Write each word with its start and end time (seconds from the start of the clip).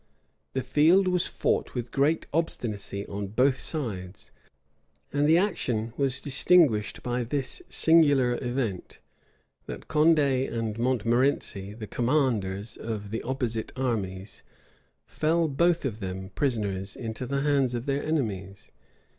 The 0.53 0.63
field 0.63 1.07
was 1.07 1.27
fought 1.27 1.75
with 1.75 1.91
great 1.91 2.25
obstinacy 2.33 3.05
on 3.05 3.27
both 3.27 3.59
sides; 3.59 4.31
and 5.13 5.29
the 5.29 5.37
action 5.37 5.93
was 5.95 6.19
distinguished 6.19 7.03
by 7.03 7.23
this 7.23 7.61
singular 7.69 8.39
event, 8.43 8.97
that 9.67 9.87
Condé 9.87 10.51
and 10.51 10.79
Montmorency, 10.79 11.75
the 11.75 11.85
commanders 11.85 12.77
of 12.77 13.11
the 13.11 13.21
opposite 13.21 13.71
armies, 13.75 14.41
fell 15.05 15.47
both 15.47 15.85
of 15.85 15.99
them 15.99 16.31
prisoners 16.33 16.95
into 16.95 17.27
the 17.27 17.41
hands 17.41 17.75
of 17.75 17.85
their 17.85 18.03
enemies. 18.03 18.71